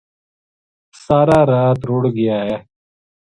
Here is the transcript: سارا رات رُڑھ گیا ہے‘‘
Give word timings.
سارا 1.03 1.39
رات 1.51 1.79
رُڑھ 1.89 2.07
گیا 2.17 2.37
ہے‘‘ 2.47 2.57